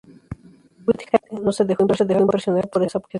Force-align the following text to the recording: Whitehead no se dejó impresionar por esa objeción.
Whitehead 0.87 1.31
no 1.43 1.51
se 1.51 1.63
dejó 1.63 1.83
impresionar 1.83 2.23
por 2.67 2.83
esa 2.83 2.97
objeción. 2.97 3.03